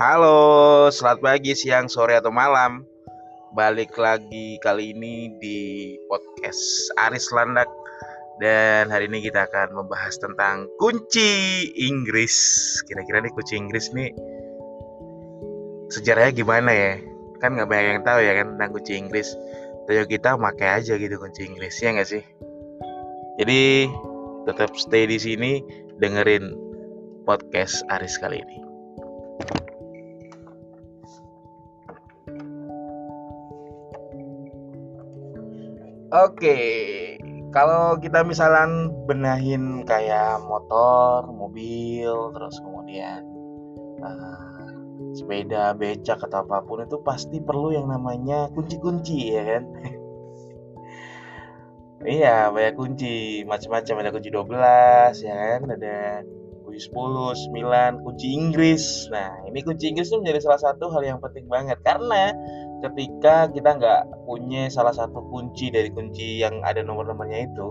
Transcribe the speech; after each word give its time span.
Halo, 0.00 0.88
selamat 0.88 1.20
pagi, 1.20 1.52
siang, 1.52 1.84
sore, 1.84 2.16
atau 2.16 2.32
malam. 2.32 2.88
Balik 3.52 4.00
lagi 4.00 4.56
kali 4.64 4.96
ini 4.96 5.28
di 5.36 5.92
podcast 6.08 6.88
Aris 7.04 7.28
Landak 7.36 7.68
dan 8.40 8.88
hari 8.88 9.12
ini 9.12 9.28
kita 9.28 9.44
akan 9.44 9.76
membahas 9.76 10.16
tentang 10.16 10.72
kunci 10.80 11.68
Inggris. 11.76 12.32
Kira-kira 12.88 13.20
nih 13.20 13.32
kunci 13.36 13.60
Inggris 13.60 13.92
nih 13.92 14.08
sejarahnya 15.92 16.32
gimana 16.32 16.72
ya? 16.72 16.96
Kan 17.44 17.60
nggak 17.60 17.68
banyak 17.68 18.00
yang 18.00 18.04
tahu 18.08 18.24
ya 18.24 18.32
kan 18.40 18.56
tentang 18.56 18.70
kunci 18.72 18.92
Inggris. 18.96 19.28
Tahu 19.84 20.08
kita 20.08 20.40
pakai 20.40 20.80
aja 20.80 20.96
gitu 20.96 21.20
kunci 21.20 21.44
Inggris 21.44 21.76
ya 21.76 21.92
nggak 21.92 22.08
sih? 22.08 22.24
Jadi 23.36 23.84
tetap 24.48 24.72
stay 24.80 25.04
di 25.04 25.20
sini 25.20 25.60
dengerin 26.00 26.56
podcast 27.28 27.84
Aris 27.92 28.16
kali 28.16 28.40
ini. 28.40 28.60
Oke, 36.10 36.58
kalau 37.54 37.94
kita 38.02 38.26
misalnya 38.26 38.90
benahin 39.06 39.86
kayak 39.86 40.42
motor, 40.42 41.22
mobil, 41.30 42.34
terus 42.34 42.58
kemudian 42.58 43.22
uh, 44.02 44.74
sepeda, 45.14 45.70
becak 45.78 46.18
atau 46.18 46.42
apa 46.42 46.66
pun 46.66 46.82
itu 46.82 46.98
pasti 47.06 47.38
perlu 47.38 47.70
yang 47.70 47.86
namanya 47.86 48.50
kunci-kunci 48.50 49.38
ya 49.38 49.42
kan? 49.54 49.62
iya, 52.18 52.50
banyak 52.50 52.74
kunci, 52.74 53.46
macam-macam 53.46 53.94
ada 54.02 54.10
kunci 54.10 54.34
12 54.34 55.14
ya 55.22 55.34
kan, 55.38 55.62
ada 55.78 56.26
kunci 56.66 56.90
10, 56.90 57.54
9, 57.54 58.02
kunci 58.02 58.26
Inggris. 58.34 59.06
Nah, 59.14 59.46
ini 59.46 59.62
kunci 59.62 59.94
Inggris 59.94 60.10
itu 60.10 60.18
menjadi 60.18 60.42
salah 60.42 60.74
satu 60.74 60.90
hal 60.90 61.06
yang 61.06 61.22
penting 61.22 61.46
banget 61.46 61.78
karena 61.86 62.34
ketika 62.80 63.48
kita 63.52 63.76
nggak 63.76 64.02
punya 64.24 64.68
salah 64.72 64.92
satu 64.92 65.20
kunci 65.28 65.68
dari 65.68 65.92
kunci 65.92 66.40
yang 66.40 66.64
ada 66.64 66.80
nomor-nomornya 66.80 67.46
itu 67.48 67.68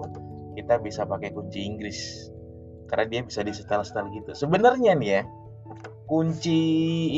kita 0.53 0.77
bisa 0.81 1.05
pakai 1.05 1.33
kunci 1.33 1.65
Inggris. 1.65 2.29
Karena 2.89 3.05
dia 3.05 3.21
bisa 3.21 3.45
disetel-setel 3.45 4.09
gitu. 4.17 4.31
Sebenarnya 4.33 4.97
nih 4.97 5.09
ya 5.09 5.21
kunci 6.09 6.61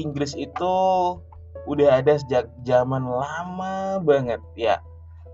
Inggris 0.03 0.35
itu 0.35 0.75
udah 1.63 2.03
ada 2.03 2.19
sejak 2.19 2.51
zaman 2.67 3.07
lama 3.07 3.99
banget 4.03 4.41
ya. 4.59 4.79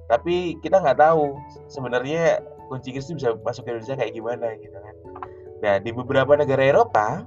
Tapi 0.07 0.61
kita 0.61 0.81
nggak 0.81 1.01
tahu 1.01 1.35
sebenarnya 1.67 2.41
kunci 2.69 2.93
Inggris 2.93 3.09
itu 3.09 3.17
bisa 3.17 3.33
masuk 3.41 3.65
ke 3.65 3.73
Indonesia 3.73 3.97
kayak 3.97 4.13
gimana 4.13 4.47
gitu 4.61 4.77
kan. 4.77 4.95
Nah 5.65 5.73
di 5.81 5.89
beberapa 5.89 6.37
negara 6.37 6.63
Eropa 6.63 7.25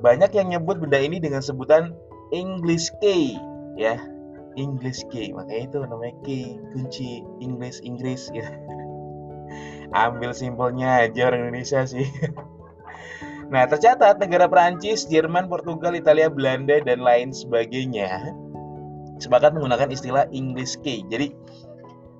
banyak 0.00 0.32
yang 0.34 0.48
nyebut 0.58 0.80
benda 0.80 0.98
ini 0.98 1.20
dengan 1.22 1.44
sebutan 1.44 1.94
English 2.32 2.90
key 2.98 3.36
ya 3.78 4.00
English 4.58 5.06
key 5.12 5.30
makanya 5.34 5.62
itu 5.70 5.78
namanya 5.86 6.14
key 6.26 6.58
kunci 6.74 7.22
Inggris 7.38 7.78
Inggris 7.82 8.30
gitu. 8.30 8.46
Ambil 10.06 10.30
simpelnya 10.30 11.06
aja 11.06 11.30
orang 11.30 11.50
Indonesia 11.50 11.84
sih. 11.84 12.06
Nah 13.50 13.66
tercatat 13.66 14.22
negara 14.22 14.46
Perancis 14.46 15.10
Jerman 15.10 15.50
Portugal 15.50 15.98
Italia 15.98 16.30
Belanda 16.30 16.78
dan 16.86 17.02
lain 17.02 17.34
sebagainya 17.34 18.30
sepakat 19.18 19.58
menggunakan 19.58 19.90
istilah 19.90 20.30
English 20.30 20.78
key 20.86 21.02
jadi 21.10 21.34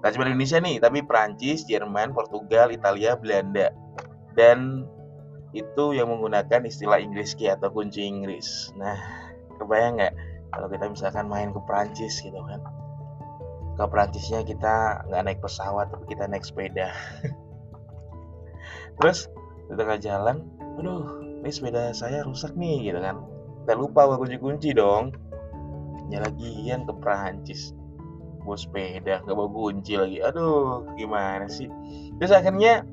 Gak 0.00 0.16
cuma 0.16 0.32
Indonesia 0.32 0.56
nih, 0.64 0.80
tapi 0.80 1.04
Perancis, 1.04 1.68
Jerman, 1.68 2.16
Portugal, 2.16 2.72
Italia, 2.72 3.20
Belanda. 3.20 3.68
Dan 4.32 4.88
itu 5.52 5.92
yang 5.92 6.08
menggunakan 6.08 6.64
istilah 6.64 6.96
English 6.96 7.36
key 7.36 7.52
atau 7.52 7.68
kunci 7.68 8.08
Inggris. 8.08 8.72
Nah, 8.80 8.96
kebayang 9.60 10.00
nggak 10.00 10.14
kalau 10.50 10.66
kita 10.66 10.90
misalkan 10.90 11.26
main 11.30 11.54
ke 11.54 11.60
Prancis 11.64 12.20
gitu 12.20 12.38
kan. 12.44 12.60
Ke 13.78 13.84
Prancisnya 13.86 14.42
kita 14.44 15.06
nggak 15.08 15.22
naik 15.24 15.40
pesawat 15.40 15.94
tapi 15.94 16.04
kita 16.10 16.26
naik 16.26 16.44
sepeda. 16.44 16.90
Terus 19.00 19.30
di 19.70 19.74
tengah 19.78 19.98
jalan 20.02 20.36
aduh 20.80 21.22
ini 21.40 21.50
sepeda 21.50 21.94
saya 21.94 22.26
rusak 22.26 22.52
nih 22.58 22.90
gitu 22.90 22.98
kan. 23.00 23.22
Kita 23.64 23.72
lupa 23.78 24.04
bawa 24.04 24.20
kunci-kunci 24.20 24.74
dong. 24.74 25.14
Ya 26.10 26.18
lagian 26.20 26.84
ke 26.84 26.92
Prancis 26.98 27.72
bawa 28.42 28.58
sepeda 28.58 29.22
nggak 29.22 29.36
bawa 29.36 29.48
kunci 29.48 29.94
lagi. 29.96 30.18
Aduh 30.20 30.84
gimana 30.98 31.46
sih? 31.46 31.70
Terus 32.18 32.34
akhirnya 32.34 32.84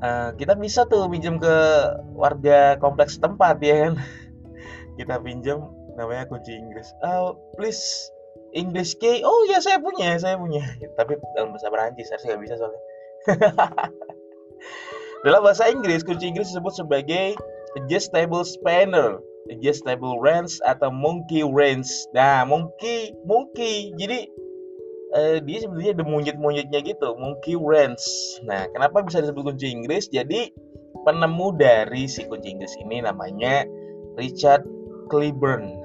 uh, 0.00 0.30
kita 0.36 0.56
bisa 0.56 0.84
tuh 0.88 1.08
pinjam 1.10 1.40
ke 1.40 1.54
warga 2.16 2.80
kompleks 2.80 3.20
tempat 3.20 3.60
ya 3.60 3.88
kan. 3.88 3.94
Kita 4.96 5.20
pinjam 5.20 5.68
namanya 5.96 6.28
kunci 6.28 6.52
Inggris. 6.54 6.92
Oh, 7.02 7.40
please 7.56 8.12
English 8.52 8.96
key. 9.00 9.24
Oh 9.24 9.48
ya 9.48 9.58
saya 9.58 9.80
punya, 9.80 10.16
saya 10.20 10.36
punya. 10.40 10.62
Tapi 10.98 11.18
dalam 11.34 11.56
bahasa 11.56 11.72
Perancis 11.72 12.08
saya 12.12 12.20
nggak 12.22 12.42
bisa 12.44 12.54
soalnya. 12.60 12.82
dalam 15.26 15.40
bahasa 15.42 15.66
Inggris, 15.72 16.06
kunci 16.06 16.30
Inggris 16.30 16.52
disebut 16.52 16.76
sebagai 16.76 17.34
adjustable 17.74 18.44
spanner, 18.46 19.18
adjustable 19.52 20.20
wrench 20.20 20.60
atau 20.64 20.92
monkey 20.92 21.42
wrench. 21.42 21.88
Nah, 22.16 22.46
monkey, 22.46 23.16
monkey. 23.26 23.92
Jadi 23.98 24.30
eh, 25.16 25.38
dia 25.42 25.58
sebenarnya 25.64 26.00
ada 26.00 26.04
monyet-monyetnya 26.06 26.80
gitu, 26.84 27.16
monkey 27.18 27.58
wrench. 27.58 28.04
Nah, 28.46 28.68
kenapa 28.70 29.02
bisa 29.02 29.24
disebut 29.24 29.52
kunci 29.52 29.72
Inggris? 29.72 30.06
Jadi 30.12 30.54
penemu 31.06 31.54
dari 31.54 32.10
si 32.10 32.26
kunci 32.26 32.56
Inggris 32.56 32.74
ini 32.82 33.04
namanya 33.04 33.62
Richard 34.18 34.75
Cleburne. 35.08 35.80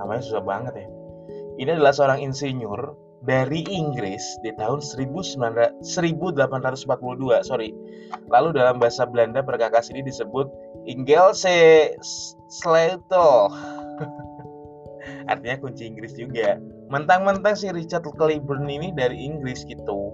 Namanya 0.00 0.22
susah 0.24 0.42
banget 0.44 0.74
ya. 0.80 0.88
Ini 1.60 1.76
adalah 1.76 1.92
seorang 1.92 2.24
insinyur 2.24 2.96
dari 3.20 3.68
Inggris 3.68 4.24
di 4.40 4.48
tahun 4.56 4.80
1842, 4.80 5.84
sorry. 7.44 7.76
Lalu 8.32 8.48
dalam 8.56 8.80
bahasa 8.80 9.04
Belanda 9.04 9.44
perkakas 9.44 9.92
ini 9.92 10.00
disebut 10.00 10.48
Ingelse 10.88 11.92
Sleutel. 12.48 13.52
Artinya 15.30 15.56
kunci 15.60 15.84
Inggris 15.84 16.16
juga. 16.16 16.56
Mentang-mentang 16.88 17.54
si 17.54 17.68
Richard 17.68 18.08
Cleburne 18.16 18.66
ini 18.72 18.88
dari 18.96 19.20
Inggris 19.20 19.68
gitu. 19.68 20.10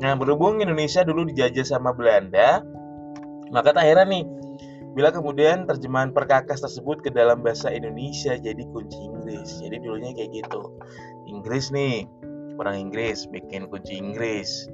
Nah, 0.00 0.14
berhubung 0.16 0.62
Indonesia 0.64 1.04
dulu 1.04 1.26
dijajah 1.28 1.66
sama 1.66 1.90
Belanda, 1.92 2.62
maka 3.50 3.74
tak 3.74 3.84
heran 3.86 4.08
nih 4.08 4.24
Bila 4.98 5.14
kemudian 5.14 5.62
terjemahan 5.62 6.10
perkakas 6.10 6.58
tersebut 6.58 7.06
ke 7.06 7.14
dalam 7.14 7.38
bahasa 7.38 7.70
Indonesia 7.70 8.34
jadi 8.34 8.66
kunci 8.74 8.98
Inggris. 8.98 9.62
Jadi 9.62 9.78
dulunya 9.78 10.10
kayak 10.10 10.42
gitu. 10.42 10.74
Inggris 11.30 11.70
nih, 11.70 12.02
orang 12.58 12.90
Inggris 12.90 13.30
bikin 13.30 13.70
kunci 13.70 13.94
Inggris. 13.94 14.66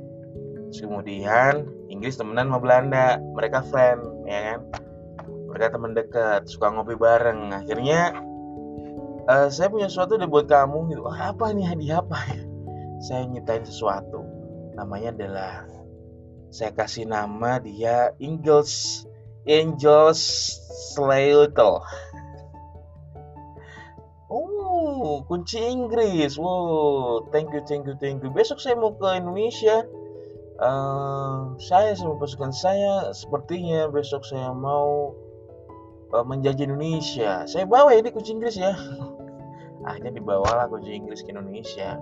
Terus 0.73 0.81
kemudian 0.81 1.69
Inggris 1.93 2.17
temenan 2.17 2.49
sama 2.49 2.65
Belanda, 2.65 3.21
mereka 3.37 3.69
friend, 3.69 4.01
ya 4.25 4.41
kan? 4.57 4.61
Mereka 5.29 5.77
teman 5.77 5.93
dekat, 5.93 6.49
suka 6.49 6.73
ngopi 6.73 6.97
bareng. 6.97 7.53
Akhirnya 7.53 8.17
uh, 9.29 9.53
saya 9.53 9.69
punya 9.69 9.93
sesuatu 9.93 10.17
deh 10.17 10.25
buat 10.25 10.49
kamu 10.49 10.89
gitu. 10.89 11.05
Apa 11.05 11.53
nih 11.53 11.69
hadiah 11.69 12.01
apa 12.01 12.17
ya? 12.33 12.41
Saya 13.05 13.29
nyiptain 13.29 13.69
sesuatu. 13.69 14.25
Namanya 14.73 15.21
adalah 15.21 15.69
saya 16.49 16.73
kasih 16.73 17.12
nama 17.12 17.61
dia 17.61 18.17
Inggris 18.17 19.05
Angel 19.44 20.16
Slater. 20.16 21.84
Oh, 24.32 25.21
kunci 25.28 25.60
Inggris. 25.60 26.41
Wow, 26.41 27.28
thank 27.28 27.53
you, 27.53 27.60
thank 27.69 27.84
you, 27.84 27.94
thank 28.00 28.25
you. 28.25 28.32
Besok 28.32 28.59
saya 28.59 28.75
mau 28.75 28.97
ke 28.97 29.05
Indonesia. 29.21 29.84
Uh, 30.55 31.58
saya 31.58 31.99
sama 31.99 32.14
pasukan 32.17 32.55
saya 32.55 33.11
sepertinya 33.11 33.91
besok 33.91 34.23
saya 34.23 34.55
mau 34.55 35.12
uh, 36.14 36.25
menjajah 36.25 36.64
Indonesia. 36.64 37.44
Saya 37.44 37.69
bawa 37.69 37.93
ini 37.93 38.08
kunci 38.14 38.32
Inggris 38.32 38.56
ya. 38.56 38.73
Akhirnya 39.88 40.17
dibawalah 40.17 40.73
kunci 40.73 40.94
Inggris 40.94 41.20
ke 41.20 41.37
Indonesia. 41.37 42.00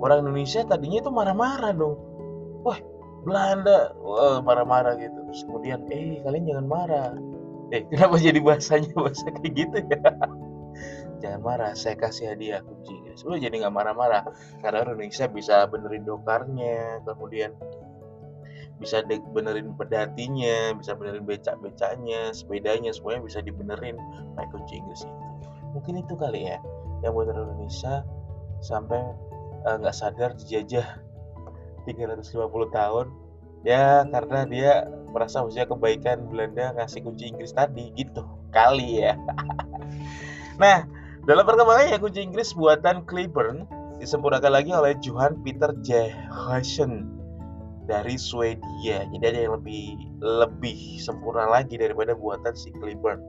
Orang 0.00 0.26
Indonesia 0.26 0.64
tadinya 0.66 0.98
itu 1.04 1.12
marah-marah 1.12 1.70
dong. 1.76 1.94
Wah, 2.66 2.80
Belanda 3.22 3.92
marah-marah 4.44 4.96
gitu. 4.96 5.18
Terus 5.30 5.42
kemudian 5.46 5.86
eh 5.92 6.20
kalian 6.24 6.44
jangan 6.48 6.66
marah. 6.66 7.10
Eh 7.70 7.86
kenapa 7.86 8.18
jadi 8.18 8.40
bahasanya 8.42 8.92
bahasa 8.96 9.30
kayak 9.30 9.52
gitu 9.54 9.78
ya? 9.86 10.00
Jangan 11.20 11.40
marah 11.44 11.72
saya 11.76 12.00
kasih 12.00 12.32
hadiah 12.32 12.64
kunci. 12.64 12.96
Guys 13.04 13.20
lu 13.28 13.36
jadi 13.36 13.52
nggak 13.60 13.74
marah-marah 13.76 14.24
karena 14.64 14.88
Indonesia 14.88 15.28
bisa 15.28 15.68
benerin 15.68 16.08
dokarnya 16.08 17.04
kemudian 17.04 17.52
bisa 18.80 19.04
benerin 19.04 19.76
pedatinya 19.76 20.72
bisa 20.72 20.96
benerin 20.96 21.28
becak-becaknya 21.28 22.32
sepedanya 22.32 22.88
semuanya 22.96 23.20
bisa 23.20 23.44
dibenerin. 23.44 24.00
Pakai 24.32 24.48
kunci 24.48 24.80
Inggris 24.80 25.04
itu. 25.04 25.16
Mungkin 25.76 25.94
itu 26.00 26.16
kali 26.16 26.48
ya 26.48 26.58
yang 27.04 27.12
buat 27.12 27.28
Indonesia 27.28 28.00
sampai 28.64 29.00
eh, 29.68 29.76
nggak 29.76 29.94
uh, 29.94 29.98
sadar 30.00 30.32
dijajah 30.40 31.09
350 31.86 32.36
tahun 32.72 33.06
ya 33.64 34.08
karena 34.08 34.40
dia 34.48 34.72
merasa 35.12 35.44
maksudnya 35.44 35.68
kebaikan 35.68 36.28
Belanda 36.32 36.72
ngasih 36.80 37.04
kunci 37.04 37.28
Inggris 37.28 37.52
tadi 37.52 37.92
gitu 37.92 38.24
kali 38.50 39.04
ya 39.04 39.14
Nah, 40.60 40.84
dalam 41.24 41.48
perkembangannya 41.48 41.96
kunci 41.96 42.20
Inggris 42.20 42.52
buatan 42.52 43.08
Cleburne 43.08 43.64
disempurnakan 43.96 44.60
lagi 44.60 44.76
oleh 44.76 44.92
Johan 45.00 45.40
Peter 45.40 45.72
Johansson 45.80 47.08
dari 47.88 48.20
Swedia. 48.20 49.08
Jadi 49.08 49.24
ada 49.24 49.40
yang 49.48 49.56
lebih 49.56 49.96
lebih 50.20 51.00
sempurna 51.00 51.48
lagi 51.48 51.80
daripada 51.80 52.12
buatan 52.12 52.52
si 52.52 52.68
Cleburne. 52.76 53.24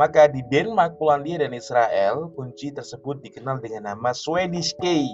Maka 0.00 0.32
di 0.32 0.40
Denmark, 0.48 0.96
Polandia, 0.96 1.42
dan 1.42 1.52
Israel, 1.52 2.32
kunci 2.32 2.72
tersebut 2.72 3.20
dikenal 3.20 3.60
dengan 3.60 3.92
nama 3.92 4.16
Swedish 4.16 4.72
key. 4.80 5.04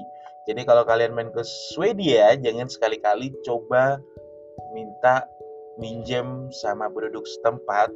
Jadi 0.44 0.60
kalau 0.68 0.84
kalian 0.84 1.16
main 1.16 1.32
ke 1.32 1.40
Swedia, 1.44 2.36
jangan 2.36 2.68
sekali-kali 2.68 3.32
coba 3.44 3.96
minta 4.76 5.24
minjem 5.80 6.52
sama 6.52 6.90
penduduk 6.92 7.24
setempat. 7.24 7.88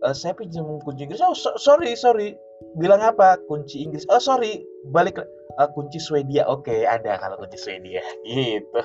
Uh, 0.00 0.16
saya 0.16 0.32
pinjam 0.32 0.64
kunci 0.80 1.04
Inggris. 1.04 1.20
Oh, 1.20 1.36
so, 1.36 1.52
sorry, 1.60 1.92
sorry. 1.92 2.32
Bilang 2.80 3.04
apa? 3.04 3.36
Kunci 3.50 3.84
Inggris. 3.84 4.08
Oh, 4.08 4.22
sorry. 4.22 4.64
Balik 4.88 5.20
uh, 5.20 5.68
kunci 5.76 6.00
Swedia. 6.00 6.48
Oke, 6.48 6.72
okay, 6.72 6.80
ada 6.88 7.20
kalau 7.20 7.36
kunci 7.36 7.60
Swedia. 7.60 8.00
Gitu. 8.24 8.80